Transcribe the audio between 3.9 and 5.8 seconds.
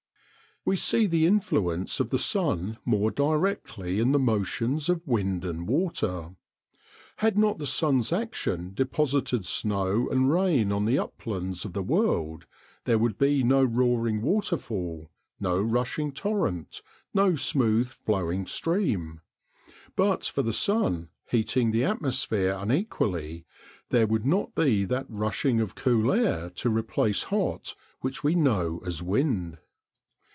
in the motions of wind and